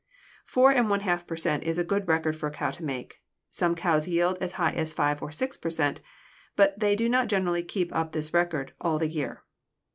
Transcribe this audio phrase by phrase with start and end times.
[0.45, 3.21] Four and one half per cent is a good record for a cow to make.
[3.51, 6.01] Some cows yield as high as five or six per cent
[6.55, 9.43] but they do not generally keep up this record all the year.